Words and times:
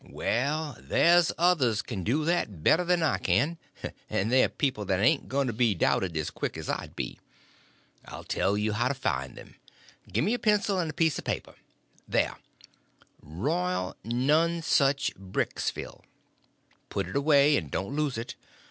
Well, 0.09 0.77
there's 0.81 1.31
others 1.37 1.83
can 1.83 2.03
do 2.03 2.25
that 2.25 2.63
better 2.63 2.83
than 2.83 3.01
what 3.01 3.09
I 3.09 3.17
can, 3.19 3.59
and 4.09 4.31
they're 4.31 4.49
people 4.49 4.83
that 4.85 4.99
ain't 4.99 5.29
going 5.29 5.45
to 5.45 5.53
be 5.53 5.75
doubted 5.75 6.17
as 6.17 6.31
quick 6.31 6.57
as 6.57 6.67
I'd 6.69 6.95
be. 6.95 7.19
I'll 8.05 8.23
tell 8.23 8.57
you 8.57 8.71
how 8.71 8.87
to 8.87 8.95
find 8.95 9.35
them. 9.35 9.57
Gimme 10.11 10.33
a 10.33 10.39
pencil 10.39 10.79
and 10.79 10.89
a 10.89 10.93
piece 10.95 11.19
of 11.19 11.25
paper. 11.25 11.53
There—'Royal 12.07 13.95
Nonesuch, 14.03 15.13
Bricksville.' 15.17 16.03
Put 16.89 17.05
it 17.07 17.15
away, 17.15 17.55
and 17.55 17.69
don't 17.69 17.95
lose 17.95 18.17
it. 18.17 18.33